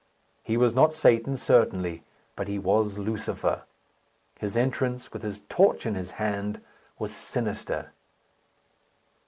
[0.41, 2.01] He was not Satan, certainly;
[2.35, 3.65] but he was Lucifer.
[4.39, 6.59] His entrance, with his torch in his hand,
[6.97, 7.91] was sinister.